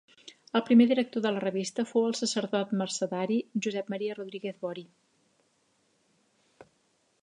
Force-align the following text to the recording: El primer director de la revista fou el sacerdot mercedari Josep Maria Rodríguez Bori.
El 0.59 0.61
primer 0.69 0.87
director 0.91 1.23
de 1.25 1.31
la 1.35 1.43
revista 1.43 1.85
fou 1.91 2.07
el 2.11 2.17
sacerdot 2.21 2.73
mercedari 2.81 3.39
Josep 3.67 3.95
Maria 3.95 4.19
Rodríguez 4.19 4.61
Bori. 4.65 4.89